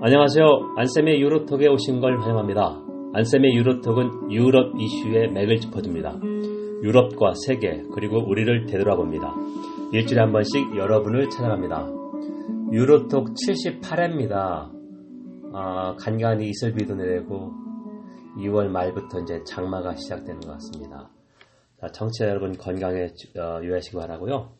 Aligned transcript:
안녕하세요. 0.00 0.74
안쌤의 0.76 1.20
유로톡에 1.20 1.66
오신 1.66 1.98
걸 1.98 2.20
환영합니다. 2.20 2.84
안쌤의 3.14 3.56
유로톡은 3.56 4.30
유럽 4.30 4.80
이슈의 4.80 5.32
맥을 5.32 5.56
짚어줍니다. 5.56 6.20
유럽과 6.84 7.32
세계 7.44 7.82
그리고 7.92 8.18
우리를 8.24 8.66
되돌아봅니다. 8.66 9.34
일주일에 9.92 10.20
한 10.20 10.30
번씩 10.30 10.76
여러분을 10.76 11.28
찾아갑니다. 11.30 11.88
유로톡 12.70 13.30
78회입니다. 13.34 14.70
아, 15.52 15.96
간간히 15.98 16.48
이슬비도 16.50 16.94
내리고 16.94 17.50
2월 18.36 18.68
말부터 18.68 19.18
이제 19.22 19.42
장마가 19.42 19.96
시작되는 19.96 20.38
것 20.38 20.52
같습니다. 20.52 21.10
자, 21.80 21.88
청취자 21.88 22.28
여러분 22.28 22.56
건강에 22.56 23.08
어, 23.36 23.60
유의하시기 23.64 23.96
바라고요. 23.96 24.52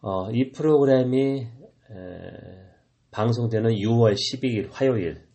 어, 0.00 0.30
이 0.30 0.52
프로그램이 0.52 1.42
에, 1.42 2.67
방송되는 3.10 3.70
6월 3.70 4.14
12일 4.14 4.68
화요일 4.70 5.26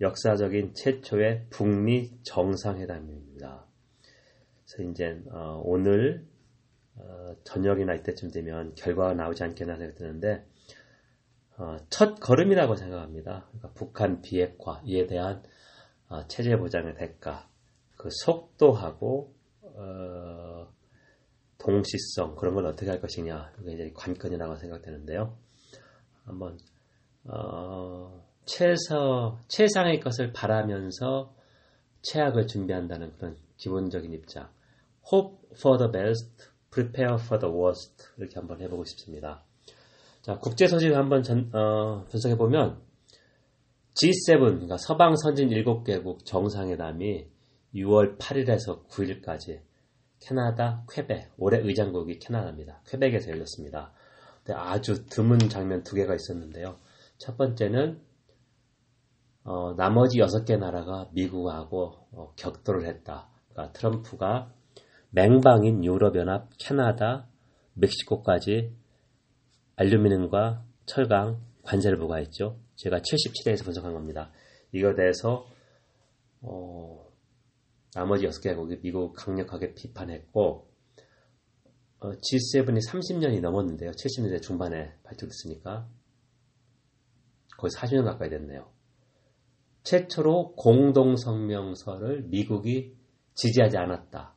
역사적인 0.00 0.74
최초의 0.74 1.46
북미 1.50 2.12
정상회담입니다. 2.22 3.66
그래서 4.64 4.90
이제 4.90 5.22
어, 5.30 5.60
오늘 5.64 6.26
어, 6.96 7.34
저녁이나 7.44 7.94
이때쯤 7.94 8.30
되면 8.30 8.74
결과가 8.74 9.14
나오지 9.14 9.42
않겠나 9.42 9.76
생각 9.76 9.94
드는데 9.96 10.46
어, 11.56 11.76
첫 11.88 12.20
걸음이라고 12.20 12.76
생각합니다. 12.76 13.46
그러니까 13.48 13.70
북한 13.74 14.20
비핵화 14.20 14.82
이에 14.84 15.06
대한 15.06 15.42
어, 16.08 16.26
체제 16.28 16.56
보장의 16.56 16.94
대가, 16.94 17.48
그 17.96 18.08
속도하고 18.10 19.34
어, 19.62 20.72
동시성 21.58 22.36
그런 22.36 22.54
걸 22.54 22.66
어떻게 22.66 22.88
할 22.90 23.00
것이냐 23.00 23.52
이게 23.60 23.72
이제 23.72 23.92
관건이라고 23.94 24.56
생각되는데요. 24.56 25.36
한번 26.24 26.58
어, 27.28 28.22
최서, 28.44 29.38
최상의 29.48 30.00
것을 30.00 30.32
바라면서 30.32 31.34
최악을 32.02 32.46
준비한다는 32.46 33.12
그런 33.12 33.36
기본적인 33.56 34.12
입장. 34.12 34.48
Hope 35.12 35.38
for 35.56 35.78
the 35.78 35.90
best, 35.90 36.30
prepare 36.70 37.14
for 37.14 37.38
the 37.38 37.54
worst. 37.54 38.04
이렇게 38.18 38.34
한번 38.36 38.60
해보고 38.60 38.84
싶습니다. 38.84 39.44
자, 40.22 40.38
국제 40.38 40.66
소식을 40.66 40.96
한번 40.96 41.22
전, 41.22 41.50
어, 41.54 42.04
분석해보면 42.10 42.80
G7, 43.94 44.38
그러니까 44.38 44.76
서방 44.76 45.16
선진 45.16 45.48
7개국 45.48 46.24
정상회담이 46.24 47.26
6월 47.74 48.18
8일에서 48.18 48.86
9일까지 48.88 49.60
캐나다 50.20 50.84
퀘벡, 50.90 51.32
올해 51.38 51.58
의장국이 51.58 52.18
캐나다입니다. 52.18 52.82
퀘벡에서 52.86 53.30
열렸습니다. 53.30 53.92
아주 54.54 55.06
드문 55.06 55.38
장면 55.38 55.82
두 55.82 55.94
개가 55.96 56.14
있었는데요. 56.14 56.76
첫 57.18 57.36
번째는 57.36 58.00
어, 59.44 59.74
나머지 59.74 60.18
여섯 60.18 60.44
개 60.44 60.56
나라가 60.56 61.08
미국하고 61.12 61.94
어, 62.12 62.32
격돌을 62.36 62.86
했다. 62.86 63.28
그러니까 63.50 63.72
트럼프가 63.72 64.52
맹방인 65.10 65.84
유럽연합, 65.84 66.50
캐나다, 66.58 67.28
멕시코까지 67.74 68.74
알루미늄과 69.76 70.64
철강 70.86 71.40
관세를 71.62 71.98
부과했죠. 71.98 72.58
제가 72.76 73.00
77회에서 73.00 73.64
분석한 73.64 73.92
겁니다. 73.92 74.32
이거에 74.72 74.94
대해서 74.94 75.46
어, 76.40 77.06
나머지 77.94 78.26
여섯 78.26 78.40
개국이 78.40 78.80
미국 78.80 79.14
강력하게 79.14 79.74
비판했고 79.74 80.68
어, 82.00 82.10
G7이 82.10 82.78
30년이 82.86 83.40
넘었는데요. 83.40 83.92
70년대 83.92 84.42
중반에 84.42 84.92
발족됐으니까 85.04 85.88
거의 87.58 87.70
40년 87.70 88.04
가까이 88.04 88.30
됐네요. 88.30 88.66
최초로 89.82 90.54
공동성명서를 90.56 92.24
미국이 92.26 92.96
지지하지 93.34 93.76
않았다. 93.76 94.34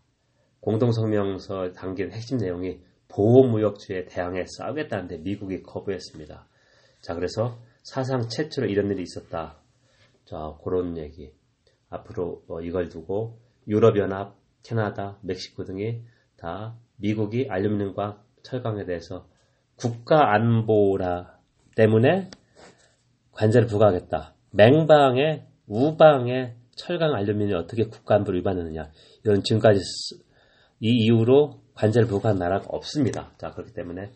공동성명서 0.62 1.72
담긴 1.72 2.12
핵심 2.12 2.38
내용이 2.38 2.82
보호무역주의에 3.08 4.06
대항해 4.06 4.46
싸우겠다는데 4.46 5.18
미국이 5.20 5.64
거부했습니다. 5.64 6.48
자, 7.02 7.16
그래서 7.16 7.58
사상 7.84 8.28
최초로 8.28 8.68
이런 8.68 8.92
일이 8.92 9.02
있었다. 9.02 9.58
자, 10.26 10.54
그런 10.64 10.98
얘기. 10.98 11.34
앞으로 11.90 12.44
어, 12.48 12.62
이걸 12.62 12.90
두고 12.90 13.40
유럽연합, 13.68 14.36
캐나다, 14.64 15.18
멕시코 15.22 15.64
등이 15.64 16.04
다 16.38 16.78
미국이 16.98 17.48
알루미늄과 17.50 18.22
철강에 18.44 18.86
대해서 18.86 19.28
국가 19.76 20.34
안보라 20.34 21.40
때문에 21.76 22.30
관세를 23.32 23.68
부과하겠다. 23.68 24.36
맹방에 24.52 25.46
우방에 25.68 26.56
철강 26.76 27.14
알루미늄이 27.14 27.54
어떻게 27.54 27.86
국가안보를 27.86 28.40
위반했느냐. 28.40 28.92
이런 29.24 29.44
지금까지 29.44 29.80
이 30.80 31.06
이후로 31.06 31.62
관세를 31.74 32.08
부과한 32.08 32.38
나라가 32.38 32.66
없습니다. 32.70 33.34
자, 33.38 33.52
그렇기 33.52 33.74
때문에 33.74 34.12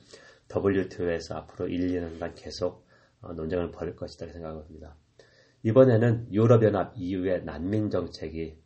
WTO에서 0.54 1.36
앞으로 1.36 1.68
1, 1.68 1.88
2년간 1.90 2.34
계속 2.36 2.86
어, 3.22 3.34
논쟁을 3.34 3.72
벌일 3.72 3.96
것이다 3.96 4.28
생각합니다. 4.28 4.96
이번에는 5.64 6.32
유럽연합 6.32 6.94
EU의 6.98 7.46
난민 7.46 7.90
정책이 7.90 8.58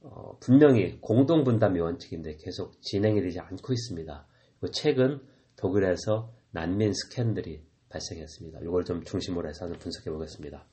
어, 0.00 0.38
분명히 0.38 0.98
공동분담의 1.00 1.82
원칙인데 1.82 2.36
계속 2.36 2.80
진행이 2.82 3.20
되지 3.20 3.40
않고 3.40 3.72
있습니다. 3.72 4.26
최근 4.72 5.20
독일에서 5.56 6.32
난민 6.50 6.92
스캔들이 6.94 7.62
발생했습니다. 7.90 8.60
이걸 8.62 8.84
좀 8.84 9.04
중심으로 9.04 9.48
해서 9.48 9.64
한번 9.64 9.78
분석해 9.80 10.10
보겠습니다. 10.10 10.66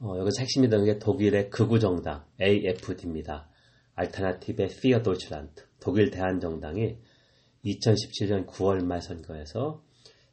어, 0.00 0.18
여기서 0.18 0.40
핵심이 0.40 0.68
되는 0.68 0.84
게 0.84 0.98
독일의 0.98 1.50
극우정당 1.50 2.24
AFD입니다. 2.40 3.48
알타나티베 3.94 4.68
피어 4.68 5.02
도이치란트 5.02 5.64
독일 5.80 6.10
대한정당이 6.10 6.98
2017년 7.64 8.46
9월 8.46 8.84
말 8.84 9.00
선거에서 9.00 9.82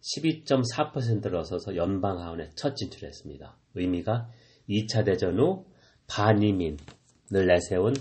12.4%를 0.02 1.36
얻어서 1.36 1.76
연방 1.76 2.20
하원에 2.20 2.50
첫 2.56 2.76
진출했습니다. 2.76 3.58
의미가 3.76 4.30
2차 4.70 5.06
대전 5.06 5.40
후 5.40 5.66
반이민을 6.08 6.78
내세운 7.48 7.94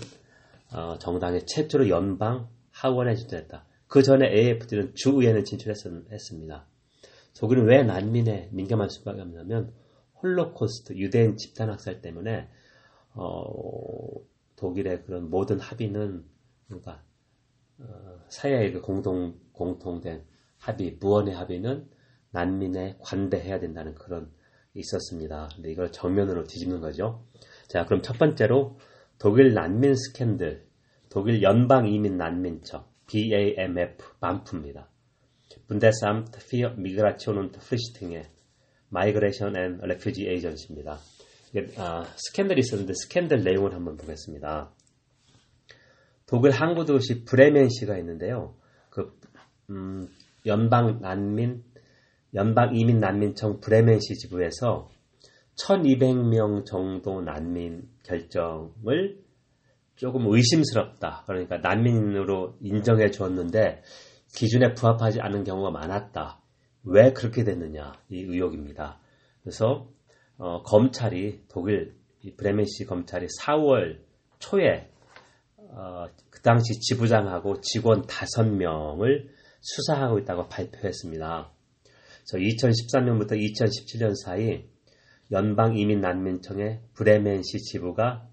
어, 0.73 0.97
정당의 0.97 1.45
최초로 1.45 1.89
연방 1.89 2.49
하원에 2.71 3.15
진출했다. 3.15 3.65
그 3.87 4.01
전에 4.01 4.27
AFD는 4.27 4.93
주의회는 4.95 5.43
진출했습니다. 5.43 6.67
독일은 7.39 7.65
왜 7.67 7.83
난민에 7.83 8.49
민감할 8.51 8.89
수밖에 8.89 9.21
없냐면 9.21 9.73
홀로코스트 10.21 10.97
유대인 10.97 11.37
집단 11.37 11.69
학살 11.69 12.01
때문에 12.01 12.49
어, 13.13 14.13
독일의 14.57 15.03
그런 15.03 15.29
모든 15.29 15.57
합의는 15.57 16.25
그러니까 16.67 17.01
어, 17.79 18.19
사회의 18.27 18.73
그 18.73 18.81
공동 18.81 19.39
공통된 19.53 20.25
합의 20.57 20.97
무언의 20.99 21.33
합의는 21.33 21.87
난민에 22.31 22.97
관대해야 22.99 23.61
된다는 23.61 23.95
그런 23.95 24.29
있었습니다. 24.73 25.49
근데 25.55 25.71
이걸 25.71 25.93
정면으로 25.93 26.43
뒤집는 26.43 26.81
거죠. 26.81 27.25
자, 27.67 27.85
그럼 27.85 28.01
첫 28.01 28.17
번째로 28.17 28.77
독일 29.17 29.53
난민 29.53 29.95
스캔들, 29.95 30.67
독일 31.09 31.41
연방 31.41 31.87
이민 31.87 32.17
난민청 32.17 32.85
BAMF 33.07 34.19
반프입니다. 34.19 34.88
Migration 35.69 37.37
und 37.37 37.57
Flüchtlinge, 37.57 38.23
Migration 38.91 39.55
and 39.55 39.83
Refugee 39.83 40.27
Agency입니다. 40.27 40.99
이게, 41.49 41.67
아, 41.77 42.03
스캔들이 42.15 42.59
있었는데 42.59 42.93
스캔들 42.93 43.43
내용을 43.43 43.73
한번 43.73 43.97
보겠습니다. 43.97 44.71
독일 46.25 46.51
항구 46.51 46.85
도시 46.85 47.23
브레멘시가 47.23 47.97
있는데요. 47.97 48.55
그 48.89 49.17
음, 49.69 50.07
연방 50.45 50.99
난민 51.01 51.63
연방 52.35 52.75
이민 52.75 52.99
난민청 52.99 53.59
브레멘시 53.59 54.15
지부에서 54.15 54.89
1200명 55.55 56.65
정도 56.65 57.21
난민 57.21 57.89
결정을 58.03 59.19
조금 59.95 60.27
의심스럽다. 60.27 61.23
그러니까 61.25 61.57
난민으로 61.57 62.55
인정해 62.61 63.09
줬는데 63.09 63.81
기준에 64.35 64.73
부합하지 64.73 65.21
않은 65.21 65.43
경우가 65.43 65.71
많았다. 65.71 66.41
왜 66.83 67.13
그렇게 67.13 67.43
됐느냐 67.43 67.93
이 68.09 68.21
의혹입니다. 68.21 68.99
그래서 69.41 69.89
어, 70.37 70.63
검찰이 70.63 71.43
독일 71.49 71.95
브레멘시 72.37 72.85
검찰이 72.85 73.27
4월 73.41 73.99
초에 74.39 74.89
어, 75.57 76.05
그 76.29 76.41
당시 76.41 76.79
지부장하고 76.79 77.61
직원 77.61 78.03
5명을 78.03 79.27
수사하고 79.61 80.19
있다고 80.19 80.47
발표했습니다. 80.47 81.51
그래서 81.83 82.37
2013년부터 82.37 83.31
2017년 83.31 84.13
사이 84.23 84.65
연방 85.31 85.77
이민 85.77 86.01
난민청의 86.01 86.81
브레멘시 86.95 87.59
지부가 87.59 88.27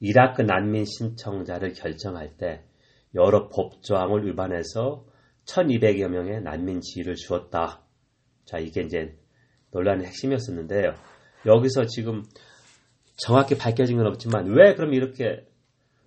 이라크 0.00 0.42
난민 0.42 0.84
신청자를 0.84 1.74
결정할 1.74 2.36
때 2.36 2.64
여러 3.14 3.48
법조항을 3.48 4.26
위반해서 4.26 5.04
1200여 5.46 6.08
명의 6.08 6.40
난민 6.42 6.80
지위를 6.80 7.14
주었다. 7.14 7.82
자, 8.44 8.58
이게 8.58 8.82
이제 8.82 9.16
논란의 9.70 10.06
핵심이었었는데요. 10.06 10.94
여기서 11.46 11.86
지금 11.86 12.22
정확히 13.16 13.56
밝혀진 13.56 13.96
건 13.96 14.06
없지만 14.06 14.46
왜 14.46 14.74
그럼 14.74 14.94
이렇게 14.94 15.46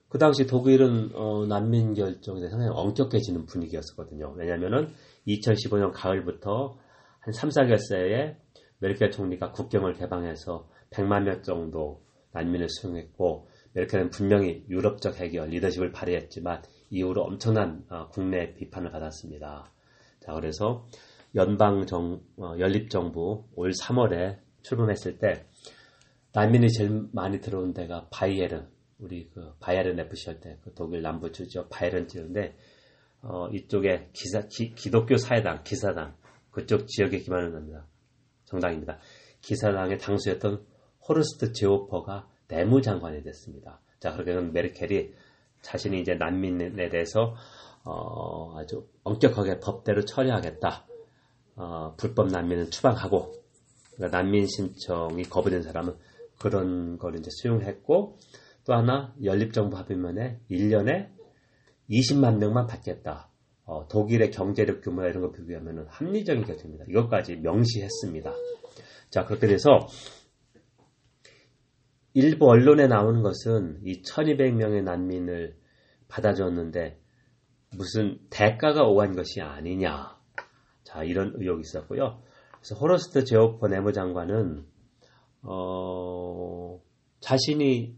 그 0.09 0.17
당시 0.17 0.45
독일은 0.45 1.11
어, 1.13 1.45
난민 1.45 1.93
결정에 1.93 2.39
대해서 2.39 2.57
상당히 2.57 2.71
엄격해지는 2.73 3.45
분위기였었거든요. 3.45 4.33
왜냐하면은 4.37 4.89
2015년 5.27 5.91
가을부터 5.93 6.77
한 7.19 7.33
3, 7.33 7.49
4개월 7.49 7.77
사이에 7.79 8.38
메르켈 8.79 9.11
총리가 9.11 9.51
국경을 9.51 9.93
개방해서 9.93 10.69
100만 10.91 11.23
명 11.23 11.41
정도 11.41 12.03
난민을 12.31 12.69
수용했고 12.69 13.49
메르켈은 13.73 14.09
분명히 14.09 14.63
유럽적 14.69 15.19
해결 15.19 15.49
리더십을 15.49 15.91
발휘했지만 15.91 16.61
이후로 16.95 17.24
엄청난 17.24 17.86
어, 17.89 18.07
국내 18.09 18.53
비판을 18.53 18.92
받았습니다. 18.92 19.71
자 20.21 20.33
그래서 20.33 20.88
연방 21.36 21.86
정 21.86 22.21
어, 22.38 22.56
연립 22.59 22.89
정부 22.89 23.45
올 23.56 23.71
3월에 23.71 24.39
출범했을 24.63 25.19
때 25.19 25.45
난민이 26.33 26.69
제일 26.71 27.07
많이 27.12 27.39
들어온 27.39 27.74
데가 27.74 28.07
바이에른 28.12 28.68
우리 29.00 29.30
그 29.30 29.53
바이에른 29.59 30.00
FC할 30.00 30.39
때 30.39 30.57
그 30.63 30.74
독일 30.74 31.01
남부 31.01 31.31
주죠 31.31 31.68
바이에른 31.69 32.07
지역인데 32.07 32.56
어, 33.21 33.50
이쪽에 33.50 34.09
기사 34.13 34.48
기, 34.48 34.74
독교 34.91 35.18
사회당 35.18 35.63
기사당 35.63 36.15
그쪽 36.51 36.88
지역에 36.88 37.19
기반을 37.19 37.56
합니다. 37.56 37.88
정당입니다. 38.45 39.00
기사당의 39.41 39.98
당수였던 39.98 40.65
호르스트 41.07 41.51
제오퍼가 41.51 42.30
내무장관이 42.48 43.24
됐습니다. 43.24 43.81
자, 44.00 44.15
그러면 44.15 44.53
메르켈이 44.53 45.13
자신이 45.65 46.00
이제 46.00 46.13
난민에 46.13 46.89
대해서 46.89 47.35
어, 47.83 48.57
아주 48.57 48.88
엄격하게 49.03 49.59
법대로 49.59 50.06
처리하겠다. 50.06 50.85
어, 51.57 51.95
불법 51.97 52.27
난민은 52.27 52.69
추방하고 52.69 53.33
그러니까 53.95 54.17
난민 54.17 54.45
신청이 54.47 55.23
거부된 55.23 55.63
사람은 55.63 55.95
그런 56.39 56.97
걸 56.97 57.17
이제 57.17 57.29
수용했고 57.31 58.17
또 58.65 58.73
하나 58.73 59.13
연립정부 59.23 59.77
합의면에 59.77 60.39
1년에 60.51 61.09
20만 61.89 62.38
명만 62.38 62.67
받겠다. 62.67 63.29
어, 63.63 63.88
독일의 63.88 64.31
경제력 64.31 64.81
규모나 64.81 65.07
이런 65.07 65.21
거 65.23 65.31
비교하면 65.31 65.88
합리적인 65.89 66.45
결정입니다. 66.45 66.85
이것까지 66.89 67.38
명시했습니다. 67.38 68.31
자, 69.09 69.25
그렇게 69.25 69.47
돼서 69.47 69.88
일부 72.15 72.50
언론에 72.50 72.88
나오는 72.88 73.21
것은 73.21 73.81
이 73.83 74.01
1200명의 74.01 74.83
난민을 74.83 75.57
받아줬는데 76.07 76.97
무슨 77.75 78.19
대가가 78.29 78.83
오간 78.83 79.17
것이 79.17 79.41
아니냐. 79.41 80.17
자, 80.85 81.03
이런 81.03 81.33
의혹이 81.35 81.62
있었고요. 81.62 82.21
그래서 82.53 82.75
호러스트 82.75 83.25
제오퍼 83.25 83.67
내무 83.67 83.91
장관은, 83.91 84.63
어, 85.41 86.79
자신이 87.19 87.97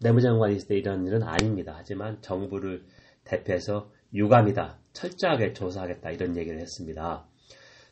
내무장관이 0.00 0.56
있을 0.56 0.68
때 0.68 0.76
이런 0.76 1.06
일은 1.06 1.22
아닙니다. 1.22 1.74
하지만 1.76 2.20
정부를 2.20 2.84
대표해서 3.22 3.92
유감이다. 4.14 4.80
철저하게 4.94 5.52
조사하겠다. 5.52 6.10
이런 6.10 6.36
얘기를 6.36 6.58
했습니다. 6.58 7.24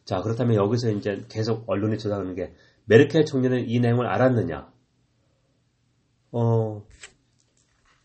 자, 0.05 0.23
그렇다면 0.23 0.57
여기서 0.57 0.91
이제 0.91 1.25
계속 1.29 1.69
언론이 1.69 1.99
조사하는 1.99 2.35
게 2.35 2.53
메르켈 2.87 3.27
총리는 3.27 3.69
이 3.69 3.79
내용을 3.79 4.09
알았느냐? 4.09 4.75
어, 6.39 6.87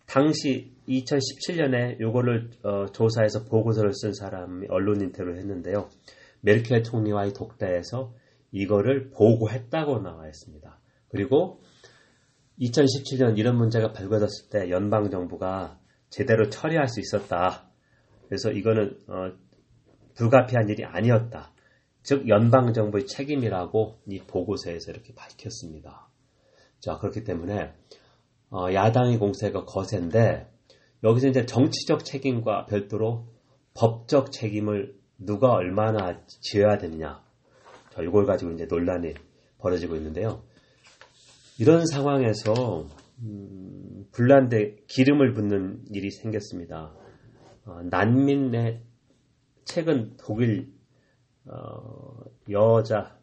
당시 0.08 0.74
2017년에 0.88 2.00
요거를 2.00 2.52
어, 2.64 2.86
조사해서 2.94 3.44
보고서를 3.44 3.94
쓴 3.94 4.14
사람이 4.14 4.68
언론 4.70 5.02
인터뷰를 5.02 5.38
했는데요. 5.38 5.90
메르켈 6.40 6.84
총리와의 6.84 7.34
독대에서 7.34 8.14
이거를 8.54 9.10
보고했다고 9.10 10.00
나와 10.00 10.28
있습니다. 10.28 10.80
그리고 11.10 11.62
2017년 12.62 13.38
이런 13.38 13.58
문제가 13.58 13.92
발견됐을 13.92 14.50
때 14.50 14.70
연방 14.70 15.10
정부가 15.10 15.78
제대로 16.10 16.50
처리할 16.50 16.88
수 16.88 17.02
있었다. 17.02 17.70
그래서 18.28 18.50
이거는 18.50 18.98
어, 19.10 19.34
불가피한 20.16 20.70
일이 20.70 20.86
아니었다. 20.86 21.52
즉 22.02 22.30
연방 22.30 22.72
정부의 22.72 23.08
책임이라고 23.08 24.00
이 24.08 24.20
보고서에서 24.20 24.92
이렇게 24.92 25.14
밝혔습니다. 25.16 26.08
자 26.80 26.98
그렇기 26.98 27.26
때문에 27.26 27.74
어, 28.52 28.72
야당의 28.74 29.18
공세가 29.18 29.66
거센데 29.66 30.48
여기서 31.04 31.30
이제 31.30 31.46
정치적 31.46 32.06
책임과 32.06 32.66
별도로 32.66 33.28
법적 33.74 34.32
책임을 34.32 34.96
누가 35.18 35.52
얼마나 35.54 36.22
지어야 36.26 36.78
되느냐. 36.78 37.24
자, 37.92 38.02
이걸 38.02 38.26
가지고 38.26 38.52
이제 38.52 38.66
논란이 38.66 39.14
벌어지고 39.58 39.96
있는데요. 39.96 40.44
이런 41.58 41.86
상황에서 41.86 42.86
음, 43.20 44.08
불난데 44.12 44.78
기름을 44.88 45.34
붓는 45.34 45.86
일이 45.92 46.12
생겼습니다. 46.12 46.94
어, 47.66 47.82
난민의 47.90 48.82
최근 49.64 50.18
독일 50.18 50.74
어, 51.46 52.24
여자 52.50 53.18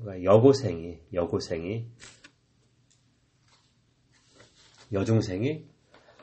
그러니까 0.00 0.24
여고생이 0.24 0.98
여고생이 1.12 1.86
여중생이 4.94 5.66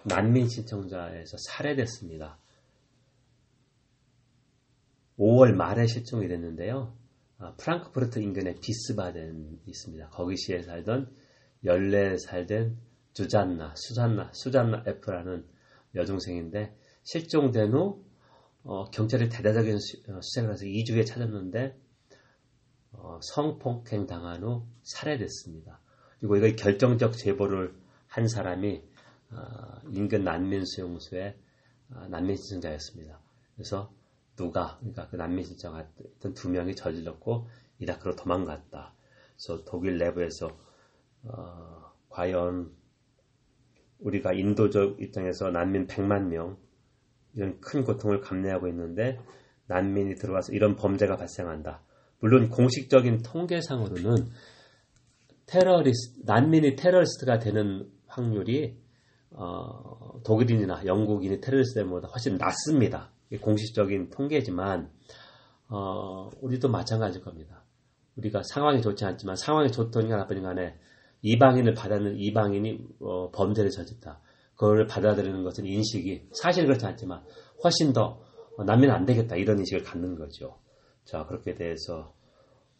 난민 0.03 0.47
신청자에서 0.47 1.38
살해됐습니다. 1.38 2.39
5월 5.19 5.53
말에 5.53 5.85
실종이 5.85 6.27
됐는데요. 6.27 6.95
아, 7.38 7.53
프랑크푸르트 7.57 8.19
인근의 8.19 8.56
비스바덴 8.62 9.59
있습니다. 9.65 10.09
거기시에 10.09 10.63
살던 10.63 11.13
14살 11.65 12.47
된 12.47 12.77
주잔나, 13.13 13.73
수잔나, 13.75 14.31
수잔나 14.33 14.83
F라는 14.88 15.45
여중생인데 15.94 16.75
실종된 17.03 17.74
후 17.74 18.03
어, 18.63 18.85
경찰이 18.91 19.29
대대적인 19.29 19.75
어, 19.75 20.21
수색을 20.21 20.51
해서 20.51 20.65
2주에 20.65 21.06
찾았는데 21.06 21.77
어, 22.94 23.19
성폭행 23.21 24.07
당한 24.07 24.44
후 24.44 24.65
살해됐습니다. 24.83 25.79
그리고 26.19 26.38
이거 26.38 26.56
결정적 26.56 27.17
제보를 27.17 27.74
한 28.11 28.27
사람이 28.27 28.83
어, 29.31 29.81
인근 29.89 30.25
난민 30.25 30.65
수용소의 30.65 31.33
어, 31.91 32.07
난민 32.09 32.35
신청자였습니다. 32.35 33.21
그래서 33.55 33.93
누가 34.35 34.77
그러니까 34.79 35.07
그 35.07 35.15
난민 35.15 35.45
신청했던 35.45 36.33
두 36.33 36.50
명이 36.50 36.75
저질렀고 36.75 37.47
이라크로 37.79 38.17
도망갔다. 38.17 38.93
그래서 39.38 39.63
독일 39.63 39.97
내부에서 39.97 40.50
어, 41.24 41.93
과연 42.09 42.74
우리가 44.00 44.33
인도적 44.33 45.01
입장에서 45.01 45.50
난민 45.50 45.88
100만 45.88 46.27
명 46.27 46.57
이런 47.33 47.62
큰 47.62 47.86
고통을 47.86 48.19
감내하고 48.19 48.67
있는데 48.67 49.21
난민이 49.67 50.15
들어와서 50.15 50.51
이런 50.51 50.75
범죄가 50.75 51.15
발생한다. 51.15 51.81
물론 52.19 52.50
공식적인 52.50 53.21
통계상으로는 53.21 54.31
테러리스 55.45 56.19
난민이 56.25 56.75
테러리스트가 56.75 57.39
되는 57.39 57.89
확률이 58.12 58.77
어, 59.32 60.22
독일인이나 60.24 60.86
영국인이 60.86 61.39
테러리스트보다 61.41 62.10
훨씬 62.10 62.38
낮습니다. 62.38 63.12
공식적인 63.41 64.10
통계지만 64.10 64.91
어, 65.70 66.30
우리도 66.41 66.70
마찬가지일 66.70 67.24
겁니다. 67.24 67.63
우리가 68.18 68.41
상황이 68.44 68.82
좋지 68.82 69.06
않지만 69.06 69.38
상황이 69.38 69.72
좋든가 69.72 70.18
나쁘든 70.18 70.44
간에 70.44 70.77
이방인을 71.22 71.74
받아는 71.74 72.18
이방인이 72.18 72.88
어, 73.00 73.32
범죄를 73.32 73.72
저질다. 73.72 74.20
그걸 74.56 74.86
받아들이는 74.86 75.44
것은 75.44 75.65
인식이 75.65 76.30
사실 76.34 76.65
그렇지 76.65 76.86
않지만 76.86 77.24
훨씬 77.63 77.94
더 77.94 78.22
어, 78.58 78.63
남면 78.65 78.91
안 78.91 79.06
되겠다 79.06 79.38
이런 79.38 79.60
인식을 79.60 79.84
갖는 79.84 80.15
거죠. 80.15 80.60
자 81.06 81.25
그렇게 81.25 81.56
돼서 81.56 82.13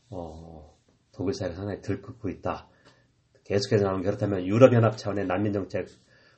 어, 0.10 0.78
독일 1.14 1.34
사회가 1.34 1.56
상당히 1.56 1.82
들끓고 1.82 2.30
있다. 2.30 2.68
계속해서 3.45 3.86
나오는 3.86 4.03
그렇다면 4.03 4.45
유럽연합 4.45 4.98
차원의 4.98 5.25
난민 5.27 5.53
정책 5.53 5.88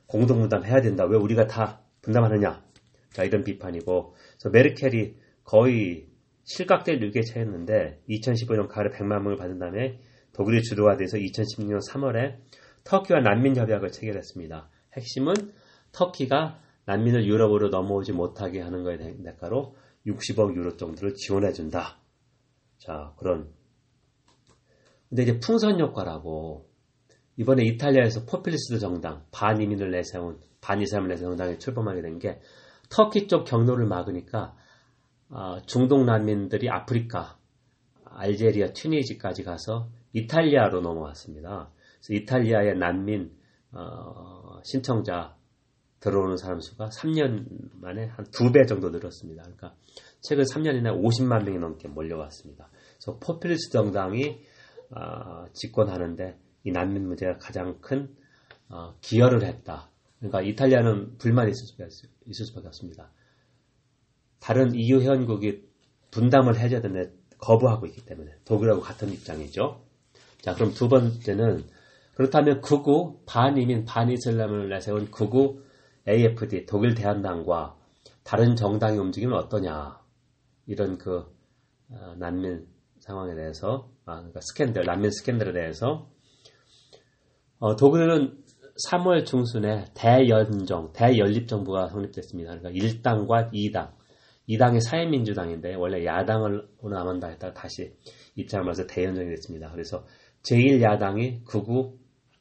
공동 0.07 0.39
분담 0.39 0.65
해야 0.65 0.81
된다. 0.81 1.05
왜 1.05 1.17
우리가 1.17 1.48
다 1.48 1.81
분담하느냐? 2.01 2.63
자 3.12 3.24
이런 3.24 3.43
비판이고 3.43 4.13
그래서 4.13 4.50
메르켈이 4.51 5.15
거의 5.43 6.07
실각될 6.43 7.01
위기에 7.01 7.22
처했는데 7.22 8.01
2015년 8.10 8.67
가을에 8.67 8.89
100만 8.89 9.22
명을 9.22 9.38
받은 9.38 9.60
다음에 9.60 10.00
독일이 10.33 10.62
주도가 10.63 10.98
돼서 10.98 11.17
2016년 11.17 11.79
3월에 11.89 12.38
터키와 12.83 13.22
난민 13.22 13.55
협약을 13.55 13.91
체결했습니다. 13.91 14.69
핵심은 14.93 15.33
터키가 15.91 16.60
난민을 16.86 17.25
유럽으로 17.25 17.69
넘어오지 17.69 18.12
못하게 18.12 18.62
하는 18.62 18.83
것에 18.83 19.17
대가로 19.24 19.75
60억 20.05 20.55
유로 20.55 20.75
정도를 20.75 21.13
지원해준다. 21.15 22.00
자, 22.77 23.13
그런. 23.17 23.53
근데 25.07 25.24
이제 25.24 25.39
풍선 25.39 25.79
효과라고 25.79 26.69
이번에 27.38 27.63
이탈리아에서 27.66 28.25
포퓰리스트 28.25 28.80
정당, 28.80 29.24
반이민을 29.32 29.92
내세운, 29.92 30.40
반이슬람을 30.62 31.10
내세운 31.10 31.32
정당이 31.32 31.60
출범하게 31.60 32.02
된 32.02 32.20
게 32.20 32.40
터키 32.90 33.28
쪽 33.28 33.46
경로를 33.46 33.86
막으니까 33.88 34.56
어, 35.30 35.58
중동 35.66 36.06
난민들이 36.06 36.70
아프리카, 36.70 37.38
알제리아, 38.06 38.68
튀니지까지 38.74 39.44
가서 39.44 39.90
이탈리아로 40.13 40.82
넘어왔습니다. 40.82 41.72
그래서 42.06 42.22
이탈리아의 42.22 42.78
난민 42.78 43.32
어, 43.72 44.60
신청자 44.63 45.36
들어오는 46.02 46.38
사람 46.38 46.60
수가 46.60 46.90
3년 46.90 47.46
만에 47.82 48.06
한 48.08 48.25
두 48.32 48.52
배 48.52 48.66
정도 48.68 48.90
늘었습니다. 48.92 49.42
그러니까 49.44 49.74
최근 50.22 50.44
3년 50.44 50.75
이내 50.78 50.90
50만 50.92 51.46
명이 51.46 51.58
넘게 51.58 51.88
몰려왔습니다. 51.88 52.70
그래서 53.00 53.18
포퓰리스트 53.20 53.72
정당이 53.72 54.40
어, 54.92 55.46
집권하는데 55.54 56.38
이 56.63 56.72
난민 56.72 57.08
문제가 57.08 57.38
가장 57.38 57.79
큰 57.82 58.15
어, 58.70 58.96
기여를 59.01 59.43
했다. 59.43 59.89
그러니까 60.20 60.41
이탈리아는 60.41 61.17
불만이 61.17 61.51
있을 61.51 61.67
수밖에, 61.67 61.89
있을 62.27 62.46
수밖에 62.46 62.67
없습니다. 62.67 63.12
다른 64.39 64.74
EU 64.74 65.01
회원국이 65.01 65.67
분담을 66.12 66.58
해줘야 66.58 66.82
되는데 66.82 67.13
거부하고 67.38 67.86
있기 67.88 68.05
때문에 68.05 68.32
독일하고 68.46 68.82
같은 68.82 69.12
입장이죠. 69.12 69.86
자, 70.41 70.53
그럼 70.53 70.74
두 70.74 70.88
번째는 70.88 71.65
그렇다면 72.15 72.62
극우 72.62 73.22
반이민 73.25 73.86
반이슬람을 73.86 74.70
내세운 74.70 75.10
극우 75.12 75.62
AFD 76.08 76.65
독일 76.65 76.96
대한당과 76.96 77.77
다른 78.24 78.55
정당의 78.55 79.00
움직임은 79.00 79.36
어떠냐 79.38 80.00
이런 80.67 80.98
그 80.98 81.25
어, 81.89 82.15
난민 82.17 82.67
상황에 83.00 83.36
대해서 83.36 83.89
아, 84.05 84.15
그러니까 84.17 84.39
스캔들 84.41 84.86
난민 84.86 85.12
스캔들에 85.12 85.53
대해서 85.53 86.10
어, 87.63 87.77
독일은 87.77 88.43
3월 88.89 89.25
중순에 89.25 89.86
대연정 89.93 90.91
대연립정부가 90.91 91.88
성립됐습니다. 91.88 92.58
그러니까 92.58 92.72
1당과 92.72 93.53
2당 93.53 93.93
2당이 94.50 94.82
사회민주당인데 94.82 95.75
원래 95.75 96.03
야당을 96.03 96.67
남한다 96.84 97.29
했다가 97.29 97.53
다시 97.53 97.96
입장을 98.36 98.65
맞서 98.65 98.86
대연정이 98.86 99.29
됐습니다. 99.29 99.72
그래서 99.72 100.03
제1야당이 100.41 101.46
극우 101.46 101.93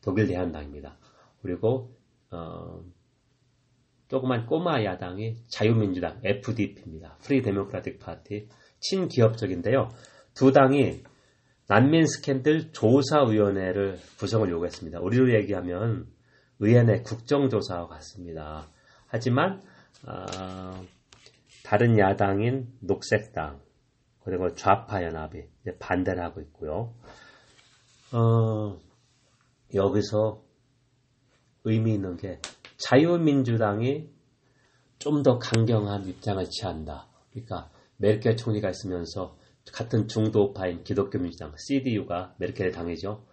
독일 0.03 0.27
대안당입니다. 0.27 0.99
그리고 1.41 1.95
어, 2.33 2.83
조그만 4.09 4.47
꼬마 4.47 4.83
야당이 4.83 5.37
자유민주당 5.47 6.19
FDP입니다. 6.25 7.19
Free 7.23 7.43
Democratic 7.43 8.01
Party 8.01 8.49
친기업적인데요. 8.81 9.89
두 10.35 10.51
당이 10.51 11.05
난민 11.73 12.05
스캔들 12.07 12.71
조사위원회를 12.73 13.99
구성을 14.19 14.47
요구했습니다. 14.51 15.01
우리로 15.01 15.33
얘기하면 15.33 16.07
의회 16.59 17.01
국정조사와 17.01 17.89
같습니다. 17.89 18.69
하지만 19.07 19.63
어, 20.07 20.85
다른 21.65 21.99
야당인 21.99 22.69
녹색당 22.81 23.63
그리고 24.23 24.53
좌파 24.55 25.03
연합이 25.03 25.45
반대를 25.79 26.23
하고 26.23 26.43
있고요. 26.43 26.93
어, 28.13 28.79
여기서 29.73 30.43
의미 31.65 31.95
있는 31.95 32.19
게 32.19 32.39
자유민주당이 32.77 34.11
좀 34.99 35.23
더 35.23 35.39
강경한 35.39 36.07
입장을 36.07 36.45
취한다. 36.51 37.09
그러니까 37.31 37.71
메르켈 37.97 38.37
총리가 38.37 38.69
있으면서 38.69 39.39
같은 39.73 40.09
중도파인 40.09 40.83
기독교 40.83 41.19
민주당 41.19 41.53
CDU가 41.57 42.35
메르켈 42.39 42.73
당이죠. 42.73 43.25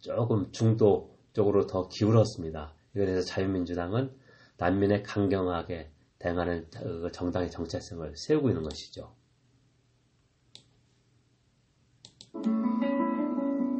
조금 0.00 0.50
중도 0.52 1.16
쪽으로 1.32 1.66
더 1.66 1.88
기울었습니다. 1.88 2.74
대해서 2.94 3.22
자유민주당은 3.22 4.10
난민에 4.58 5.02
강경하게 5.02 5.90
대응하는 6.18 6.66
그 6.70 7.08
정당의 7.12 7.50
정체성을 7.50 8.12
세우고 8.16 8.48
있는 8.48 8.62
것이죠. 8.62 9.14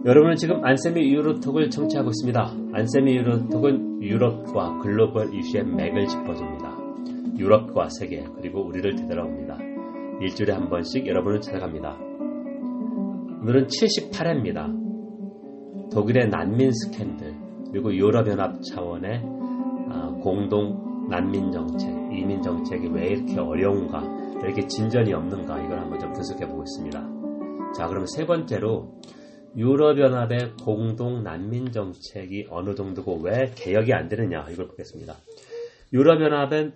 여러분은 0.04 0.36
지금 0.36 0.64
안세미 0.64 1.12
유로톡을 1.12 1.70
청취하고 1.70 2.10
있습니다. 2.10 2.54
안세미 2.72 3.16
유로톡은 3.16 4.02
유럽과 4.02 4.78
글로벌 4.78 5.34
이슈의 5.34 5.64
맥을 5.64 6.06
짚어줍니다. 6.06 6.78
유럽과 7.36 7.88
세계 7.98 8.24
그리고 8.36 8.64
우리를 8.64 8.94
되돌아옵니다. 8.96 9.67
일주일에 10.20 10.52
한 10.52 10.68
번씩 10.68 11.06
여러분을 11.06 11.40
찾아갑니다. 11.40 11.96
오늘은 13.42 13.68
78회입니다. 13.68 15.90
독일의 15.92 16.28
난민 16.28 16.72
스캔들 16.72 17.34
그리고 17.70 17.94
유럽연합 17.94 18.60
차원의 18.62 19.22
아, 19.90 20.10
공동 20.20 21.08
난민 21.08 21.52
정책, 21.52 21.88
이민 22.12 22.42
정책이 22.42 22.88
왜 22.88 23.08
이렇게 23.08 23.38
어려운가, 23.38 24.02
왜 24.42 24.48
이렇게 24.48 24.66
진전이 24.66 25.12
없는가 25.14 25.62
이걸 25.62 25.78
한번 25.78 25.98
좀 25.98 26.12
분석해 26.12 26.46
보겠습니다. 26.46 27.00
자, 27.76 27.86
그럼 27.86 28.04
세 28.06 28.26
번째로 28.26 29.00
유럽연합의 29.56 30.56
공동 30.64 31.22
난민 31.22 31.72
정책이 31.72 32.48
어느 32.50 32.74
정도고 32.74 33.20
왜 33.22 33.52
개혁이 33.54 33.94
안 33.94 34.08
되느냐 34.08 34.46
이걸 34.50 34.68
보겠습니다. 34.68 35.14
유럽연합은 35.92 36.74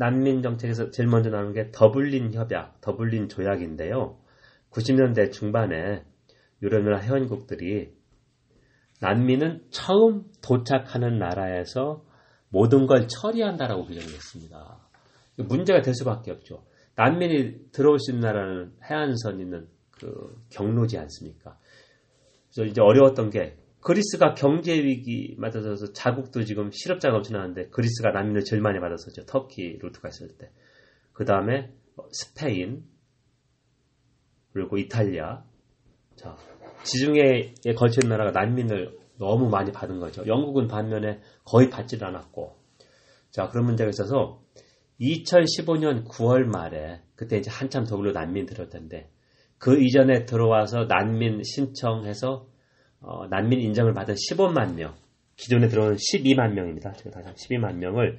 난민 0.00 0.40
정책에서 0.40 0.90
제일 0.90 1.10
먼저 1.10 1.28
나오는 1.28 1.52
게 1.52 1.70
더블린 1.72 2.32
협약, 2.32 2.80
더블린 2.80 3.28
조약인데요. 3.28 4.18
90년대 4.70 5.30
중반에 5.30 6.04
유럽연합 6.62 7.02
회원국들이 7.02 7.92
난민은 9.02 9.66
처음 9.68 10.24
도착하는 10.42 11.18
나라에서 11.18 12.02
모든 12.48 12.86
걸 12.86 13.08
처리한다라고 13.08 13.84
규정을 13.84 14.08
했습니다. 14.08 14.78
문제가 15.36 15.82
될 15.82 15.92
수밖에 15.92 16.30
없죠. 16.30 16.64
난민이 16.96 17.70
들어올 17.70 17.98
수 17.98 18.12
있는 18.12 18.22
나라는 18.22 18.72
해안선 18.82 19.38
있는 19.38 19.68
그 19.90 20.42
경로지 20.48 20.96
않습니까? 20.96 21.58
그래서 22.48 22.70
이제 22.70 22.80
어려웠던 22.80 23.28
게 23.28 23.58
그리스가 23.80 24.34
경제 24.34 24.74
위기 24.74 25.34
맞아서 25.38 25.92
자국도 25.92 26.44
지금 26.44 26.70
실업자가 26.70 27.14
넘쳐나는데 27.14 27.68
그리스가 27.68 28.10
난민을 28.10 28.44
제일 28.44 28.60
많이 28.60 28.78
받았었죠. 28.78 29.24
터키 29.24 29.78
루트가 29.80 30.08
있을 30.08 30.36
때. 30.36 30.50
그 31.12 31.24
다음에 31.24 31.72
스페인 32.10 32.84
그리고 34.52 34.76
이탈리아. 34.76 35.44
자 36.16 36.36
지중해에 36.82 37.54
걸친 37.76 38.08
나라가 38.08 38.32
난민을 38.32 38.98
너무 39.18 39.48
많이 39.48 39.72
받은 39.72 39.98
거죠. 39.98 40.26
영국은 40.26 40.66
반면에 40.68 41.20
거의 41.44 41.70
받지를 41.70 42.06
않았고. 42.08 42.56
자 43.30 43.48
그런 43.48 43.64
문제가 43.66 43.88
있어서 43.88 44.42
2015년 45.00 46.06
9월 46.06 46.44
말에 46.44 47.00
그때 47.14 47.38
이제 47.38 47.50
한참 47.50 47.84
독일로 47.84 48.12
난민 48.12 48.44
들었던데 48.44 49.10
그 49.56 49.82
이전에 49.82 50.24
들어와서 50.24 50.86
난민 50.86 51.42
신청해서 51.44 52.49
어, 53.00 53.26
난민 53.28 53.60
인정을 53.60 53.94
받은 53.94 54.14
15만 54.14 54.74
명, 54.74 54.94
기존에 55.36 55.68
들어온 55.68 55.96
12만 55.96 56.52
명입니다. 56.52 56.92
제가 56.92 57.22
다시 57.22 57.48
12만 57.48 57.76
명을 57.76 58.18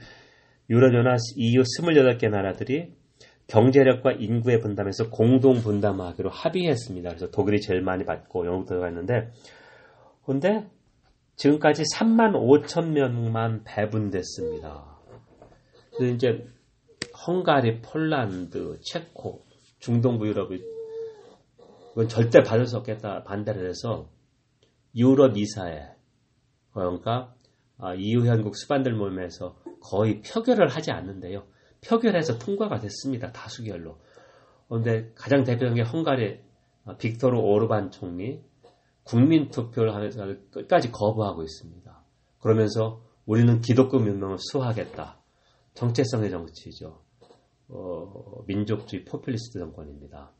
유럽연합 0.69 1.17
EU 1.35 1.61
28개 1.61 2.29
나라들이 2.29 2.93
경제력과 3.47 4.13
인구의 4.13 4.61
분담에서 4.61 5.09
공동 5.09 5.55
분담하기로 5.55 6.29
합의했습니다. 6.29 7.09
그래서 7.09 7.29
독일이 7.31 7.59
제일 7.59 7.81
많이 7.81 8.05
받고 8.05 8.45
영국 8.47 8.67
들어가 8.67 8.87
있는데, 8.87 9.29
근데 10.25 10.67
지금까지 11.35 11.83
3만 11.95 12.33
5천 12.33 12.91
명만 12.91 13.63
배분됐습니다. 13.65 14.99
그래서 15.95 16.15
이제 16.15 16.47
헝가리, 17.27 17.81
폴란드, 17.81 18.79
체코, 18.81 19.43
중동부 19.79 20.27
유럽이 20.27 20.61
이건 21.91 22.07
절대 22.07 22.41
받을 22.43 22.65
수 22.65 22.77
없겠다 22.77 23.23
반대를 23.23 23.67
해서 23.67 24.07
유럽 24.95 25.37
이사회 25.37 25.95
그러니까 26.73 27.33
EU 27.97 28.23
회원국 28.23 28.55
수반들 28.55 28.93
모임에서 28.93 29.57
거의 29.81 30.21
표결을 30.21 30.67
하지 30.67 30.91
않는데요. 30.91 31.43
표결해서 31.85 32.37
통과가 32.37 32.79
됐습니다. 32.79 33.31
다수결로. 33.31 33.97
그런데 34.67 35.11
가장 35.15 35.43
대표적인 35.43 35.75
게 35.75 35.81
헝가리 35.81 36.39
빅토르 36.99 37.37
오르반 37.37 37.91
총리 37.91 38.41
국민 39.03 39.49
투표를 39.49 39.93
하면서 39.95 40.25
끝까지 40.51 40.91
거부하고 40.91 41.43
있습니다. 41.43 42.03
그러면서 42.39 43.01
우리는 43.25 43.61
기독교 43.61 43.99
문명을 43.99 44.37
수호하겠다. 44.39 45.19
정체성의 45.73 46.29
정치죠. 46.29 47.01
어, 47.69 48.43
민족주의 48.45 49.05
포퓰리스트 49.05 49.59
정권입니다. 49.59 50.31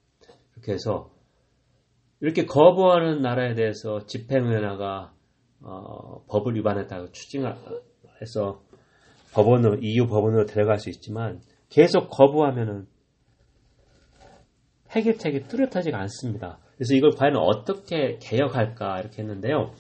그렇게 0.52 0.74
해서 0.74 1.12
이렇게 2.22 2.46
거부하는 2.46 3.22
나라에 3.22 3.56
대해서 3.56 4.06
집행위원회가 4.06 5.14
어, 5.64 6.24
법을 6.28 6.56
위반했다고 6.56 7.12
추징해서 7.12 8.64
법원으로 9.34 9.80
EU 9.82 10.08
법원으로 10.08 10.46
데려갈 10.46 10.78
수 10.78 10.90
있지만 10.90 11.42
계속 11.70 12.10
거부하면은 12.10 12.88
해결책이 14.92 15.48
뚜렷하지가 15.48 15.98
않습니다. 16.00 16.60
그래서 16.76 16.94
이걸 16.94 17.12
과연 17.12 17.38
어떻게 17.38 18.18
개혁할까 18.20 19.00
이렇게 19.00 19.22
했는데요. 19.22 19.72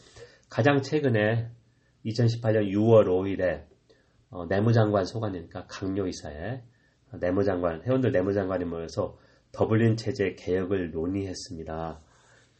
가장 0.49 0.81
최근에 0.81 1.49
2018년 2.05 2.71
6월 2.71 3.07
5일에 3.07 3.65
어, 4.29 4.45
내무장관 4.45 5.05
소관이니까 5.05 5.65
강요 5.67 6.07
이사에 6.07 6.61
내무장관 7.19 7.83
회원들 7.83 8.11
내무장관이 8.11 8.65
모여서 8.65 9.17
더블린 9.51 9.97
체제 9.97 10.35
개혁을 10.39 10.91
논의했습니다. 10.91 12.01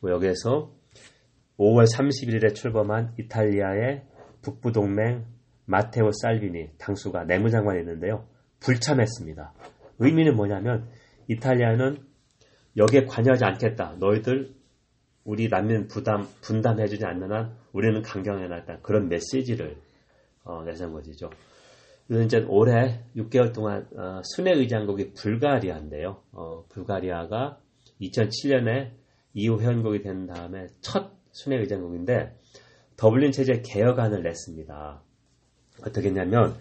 뭐 0.02 0.12
여기에서 0.12 0.74
5월 1.58 1.86
31일에 1.86 2.54
출범한 2.56 3.14
이탈리아의 3.18 4.04
북부 4.42 4.72
동맹 4.72 5.26
마테오 5.66 6.12
살비니 6.12 6.72
당수가 6.78 7.26
내무장관이 7.26 7.80
있는데요. 7.80 8.28
불참했습니다. 8.60 9.54
의미는 10.00 10.36
뭐냐면 10.36 10.90
이탈리아는 11.28 11.98
여기에 12.78 13.06
관여하지 13.06 13.46
않겠다. 13.46 13.96
너희들 14.00 14.54
우리 15.24 15.50
난민 15.50 15.88
부담 15.88 16.28
분담해주지 16.42 17.06
않는 17.06 17.32
한 17.32 17.56
우리는 17.72 18.02
강경해놨다. 18.02 18.80
그런 18.82 19.08
메시지를 19.08 19.78
어, 20.44 20.64
내세운 20.64 20.94
것이죠. 20.94 21.30
그래서 22.08 22.26
이제 22.26 22.46
올해 22.50 23.04
6개월 23.16 23.54
동안 23.54 23.88
어, 23.96 24.22
순회 24.24 24.54
의장국이 24.54 25.14
불가리아인데요. 25.14 26.24
어, 26.32 26.66
불가리아가 26.70 27.60
2007년에 28.02 29.01
EU 29.34 29.60
회원국이 29.60 30.02
된 30.02 30.28
다음에 30.28 30.68
첫 30.82 31.12
순회 31.32 31.58
의장국인데 31.58 32.36
더블린 32.98 33.32
체제 33.32 33.62
개혁안을 33.62 34.24
냈습니다. 34.24 35.02
어떻게 35.82 36.08
했냐면 36.10 36.56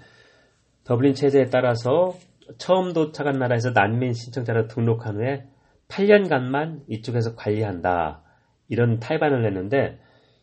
더블린 0.85 1.15
체제에 1.15 1.47
따라서 1.47 2.15
처음 2.59 2.93
도착한 2.93 3.39
나라에서 3.39 3.71
난민 3.71 4.13
신청자로 4.13 4.67
등록한 4.69 5.17
후에 5.17 5.47
8년간만 5.89 6.85
이쪽에서 6.89 7.35
관리한다. 7.35 8.23
이런 8.69 9.01
탈반을 9.01 9.43
냈는데 9.43 9.99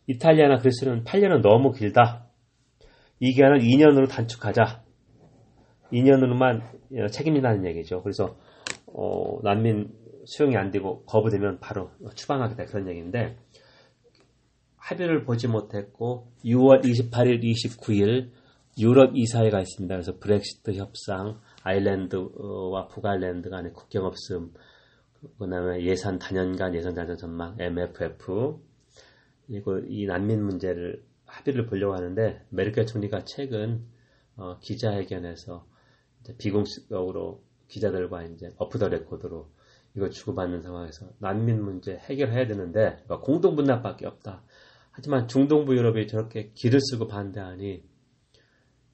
이탈리아나 0.08 0.60
그리스는 0.60 1.04
8년은 1.04 1.42
너무 1.42 1.72
길다. 1.72 2.28
이 3.20 3.34
기간을 3.34 3.60
2년으로 3.60 4.10
단축하자. 4.10 4.84
2년으로만 5.92 6.62
책임진다는 7.12 7.66
얘기죠. 7.66 8.04
그래서 8.04 8.38
어, 8.88 9.40
난민 9.44 9.90
수용이 10.28 10.58
안 10.58 10.72
되고 10.72 11.04
거부되면 11.06 11.60
바로 11.60 11.90
추방하겠다 12.16 12.66
그런 12.66 12.88
얘기인데 12.90 13.38
합의를 14.76 15.24
보지 15.24 15.48
못했고 15.48 16.32
6월 16.44 16.84
28일, 16.84 17.42
29일 17.44 18.32
유럽 18.80 19.16
이사회가 19.16 19.60
있습니다. 19.60 19.96
그래서 19.96 20.18
브렉시트 20.20 20.74
협상, 20.74 21.40
아일랜드와 21.64 22.88
북아일랜드 22.88 23.50
간의 23.50 23.74
국경 23.74 24.06
없음, 24.06 24.54
그 25.40 25.50
다음에 25.50 25.84
예산 25.84 26.20
다년간 26.20 26.76
예산 26.76 26.94
단전 26.94 27.18
전망, 27.18 27.56
MFF, 27.60 28.60
그리고 29.48 29.80
이 29.88 30.06
난민 30.06 30.44
문제를 30.44 31.04
합의를 31.26 31.66
보려고 31.66 31.96
하는데 31.96 32.46
메르켈 32.50 32.86
총리가 32.86 33.24
최근 33.26 33.86
어, 34.36 34.60
기자회견에서 34.60 35.66
비공식적으로 36.38 37.44
기자들과 37.68 38.24
이제 38.26 38.54
off 38.58 38.78
the 38.78 38.90
record로 38.90 39.50
이걸 39.98 40.12
주고받는 40.12 40.62
상황에서 40.62 41.10
난민 41.18 41.64
문제 41.64 41.98
해결해야 41.98 42.46
되는데 42.46 43.02
그러니까 43.04 43.20
공동 43.20 43.56
분납밖에 43.56 44.06
없다. 44.06 44.44
하지만 44.92 45.28
중동부 45.28 45.76
유럽이 45.76 46.08
저렇게 46.08 46.52
길을 46.54 46.80
쓰고 46.82 47.08
반대하니 47.08 47.84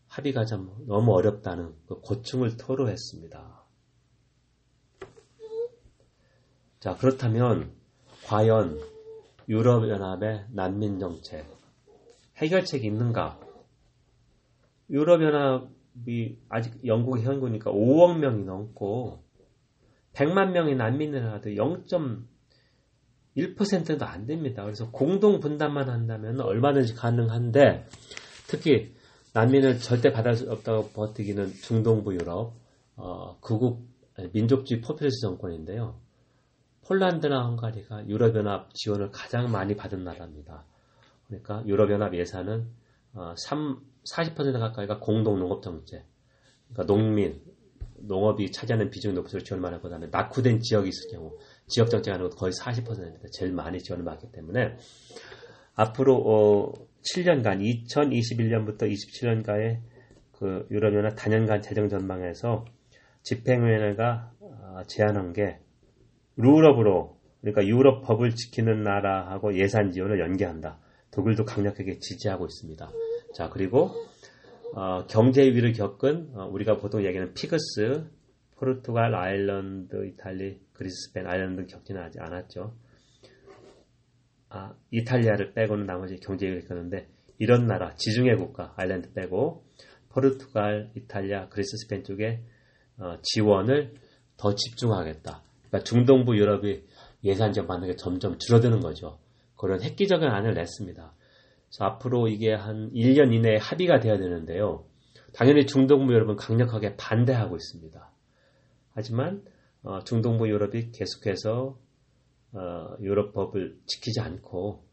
합의가 0.08 0.46
좀 0.46 0.74
너무 0.88 1.14
어렵다는 1.14 1.74
그 1.88 2.00
고충을 2.00 2.56
토로했습니다. 2.56 3.64
자, 6.80 6.98
그렇다면 6.98 7.74
과연 8.26 8.80
유럽연합의 9.50 10.46
난민 10.52 11.00
정책 11.00 11.46
해결책이 12.38 12.88
있는가? 12.88 13.40
유럽연합이 14.90 16.38
아직 16.48 16.86
영국의 16.86 17.24
현구니까 17.26 17.72
5억 17.72 18.20
명이 18.20 18.46
넘고 18.46 19.23
100만 20.14 20.52
명의 20.52 20.76
난민을 20.76 21.32
하도 21.32 21.50
0.1%도 21.50 24.06
안 24.06 24.26
됩니다. 24.26 24.64
그래서 24.64 24.92
공동 24.92 25.40
분담만 25.40 25.90
한다면 25.90 26.42
얼마든지 26.42 26.96
가능한데 26.96 27.88
특히 28.48 28.94
난민을 29.34 29.80
절대 29.80 30.12
받을 30.12 30.36
수 30.36 30.52
없다고 30.52 30.90
버티기는 30.90 31.54
중동부 31.54 32.14
유럽 32.14 32.54
어, 32.96 33.40
극우 33.40 33.80
민족주의 34.32 34.82
포퓰리스 34.82 35.22
정권인데요. 35.22 36.00
폴란드나 36.86 37.46
헝가리가 37.46 38.08
유럽연합 38.08 38.74
지원을 38.74 39.12
가장 39.12 39.52
많이 39.52 39.76
받은 39.76 40.04
나라입니다. 40.04 40.66
그러니까 41.28 41.64
유럽연합 41.66 42.14
예산은 42.14 42.68
어, 43.14 43.34
3, 43.38 43.80
40% 44.04 44.60
가까이가 44.60 45.00
공동농업정책, 45.00 46.06
그러니까 46.68 46.86
농민, 46.86 47.42
농업이 48.08 48.52
차지하는 48.52 48.90
비중이 48.90 49.14
높을수록 49.14 49.46
지원을 49.46 49.62
많이 49.62 49.76
하고, 49.76 49.90
다음에 49.90 50.08
낙후된 50.12 50.60
지역이 50.60 50.90
있을 50.90 51.12
경우, 51.12 51.38
지역 51.68 51.90
정책 51.90 52.14
하는 52.14 52.30
것도 52.30 52.38
거의 52.38 52.52
40%입니다. 52.54 53.28
제일 53.32 53.54
많이 53.54 53.80
지원을 53.80 54.06
받기 54.06 54.32
때문에, 54.32 54.76
앞으로, 55.76 56.16
어, 56.16 56.74
7년간, 57.02 57.62
2021년부터 57.88 58.84
27년간의 58.84 59.80
그 60.34 60.68
유럽연합 60.72 61.16
단연간 61.16 61.62
재정 61.62 61.90
전망에서 61.90 62.66
집행위원회가 63.24 64.32
어, 64.40 64.82
제안한 64.88 65.34
게, 65.34 65.60
룰업으로 66.36 67.18
그러니까 67.42 67.66
유럽 67.66 68.02
법을 68.04 68.36
지키는 68.36 68.84
나라하고 68.84 69.58
예산 69.58 69.92
지원을 69.92 70.20
연계한다. 70.20 70.80
독일도 71.12 71.46
강력하게 71.46 72.00
지지하고 72.00 72.46
있습니다. 72.46 72.92
자 73.36 73.50
그리고 73.50 73.92
어, 74.76 75.06
경제 75.06 75.44
위기를 75.44 75.72
겪은 75.72 76.32
어, 76.34 76.48
우리가 76.48 76.78
보통 76.78 77.06
얘기하는 77.06 77.34
PIIGS, 77.34 78.10
포르투갈, 78.56 79.14
아일랜드, 79.14 80.04
이탈리아, 80.08 80.60
그리스, 80.74 81.08
스페인, 81.08 81.28
아일랜드 81.28 81.68
겪지는 81.68 82.02
하지 82.02 82.20
않았죠. 82.20 82.74
아, 84.50 84.74
이탈리아를 84.90 85.54
빼고는 85.54 85.86
나머지 85.86 86.20
경제 86.20 86.48
위기를 86.48 86.62
겪었는데 86.62 87.08
이런 87.38 87.68
나라 87.68 87.94
지중해 87.96 88.36
국가 88.36 88.74
아일랜드 88.76 89.14
빼고 89.14 89.64
포르투갈, 90.10 90.92
이탈리아, 90.96 91.50
그리스, 91.50 91.78
스페인 91.78 92.04
쪽에 92.04 92.42
어, 92.98 93.18
지원을 93.22 93.94
더 94.38 94.56
집중하겠다. 94.56 95.44
그러니까 95.68 95.84
중동부 95.84 96.36
유럽이 96.36 96.84
예산 97.24 97.52
지원 97.52 97.68
받는 97.68 97.90
게 97.90 97.96
점점 97.96 98.40
줄어드는 98.40 98.80
거죠. 98.80 99.20
그런 99.56 99.84
획기적인 99.84 100.28
안을 100.28 100.56
냈습니다. 100.56 101.14
앞으로 101.80 102.28
이게 102.28 102.54
한 102.54 102.92
1년 102.94 103.34
이내에 103.34 103.58
합의가 103.58 104.00
돼야 104.00 104.18
되는데요. 104.18 104.86
당연히 105.34 105.66
중동부 105.66 106.14
유럽은 106.14 106.36
강력하게 106.36 106.96
반대하고 106.96 107.56
있습니다. 107.56 108.12
하지만 108.92 109.44
어, 109.82 110.04
중동부 110.04 110.48
유럽이 110.48 110.92
계속해서 110.92 111.78
어, 112.54 112.96
유럽법을 113.02 113.80
지키지 113.88 114.22
않고 114.22 114.84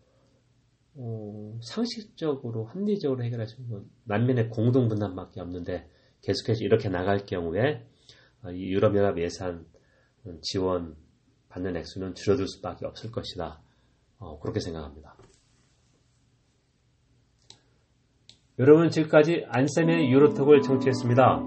어, 0.95 1.59
상식적으로 1.63 2.65
합리적으로 2.65 3.23
해결할 3.23 3.47
수 3.47 3.61
있는 3.61 3.85
난민의 4.05 4.49
공동 4.49 4.89
분담밖에 4.89 5.41
없는데 5.41 5.89
계속해서 6.23 6.65
이렇게 6.65 6.89
나갈 6.89 7.27
경우에 7.27 7.87
어, 8.43 8.51
유럽연합 8.53 9.19
예산 9.19 9.67
지원 10.43 10.97
받는 11.51 11.77
액수는 11.77 12.15
줄어들 12.15 12.49
수밖에 12.49 12.87
없을 12.87 13.11
것이다. 13.11 13.61
어, 14.19 14.39
그렇게 14.41 14.61
생각합니다. 14.61 15.17
여러분 18.61 18.91
지금까지 18.91 19.47
안쌤의 19.49 20.13
유로톡을 20.13 20.61
청취했습니다. 20.61 21.43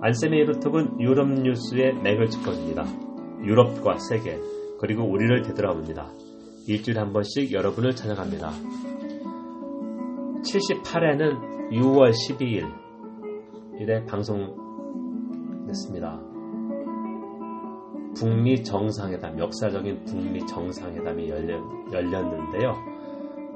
안쌤의 0.00 0.38
유로톡은 0.38 1.00
유럽 1.00 1.28
뉴스의 1.28 1.94
맥을 1.94 2.28
짚어줍니다. 2.28 2.84
유럽과 3.42 3.98
세계 3.98 4.38
그리고 4.78 5.02
우리를 5.02 5.42
되돌아봅니다. 5.42 6.12
일주일에 6.68 7.00
한 7.00 7.12
번씩 7.12 7.52
여러분을 7.52 7.96
찾아갑니다. 7.96 8.52
78회는 10.44 11.72
6월 11.72 12.12
12일 12.12 12.72
일에 13.80 14.04
방송됐습니다. 14.04 16.20
북미 18.16 18.62
정상회담, 18.62 19.40
역사적인 19.40 20.04
북미 20.04 20.46
정상회담이 20.46 21.30
열려, 21.30 21.60
열렸는데요. 21.92 22.76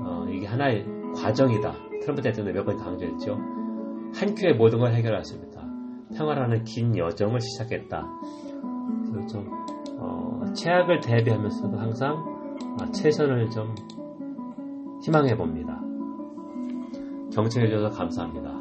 어, 0.00 0.26
이게 0.32 0.48
하나의 0.48 0.84
과정이다. 1.14 1.87
트럼프 2.00 2.22
대통령이 2.22 2.56
몇 2.56 2.64
번 2.64 2.76
강조했죠. 2.76 3.34
한 4.14 4.34
큐에 4.34 4.52
모든 4.54 4.78
걸 4.78 4.92
있다. 5.34 5.66
평화라는 6.16 6.64
긴 6.64 6.96
여정을 6.96 7.40
시작했다. 7.40 8.06
그래서 9.10 9.26
좀 9.26 9.46
어, 9.98 10.40
최악을 10.54 11.00
대비하면서도 11.00 11.76
항상 11.78 12.14
어, 12.80 12.90
최선을 12.92 13.50
좀 13.50 13.74
희망해 15.04 15.36
봅니다. 15.36 15.80
경청해 17.32 17.68
주셔서 17.68 17.94
감사합니다. 17.96 18.57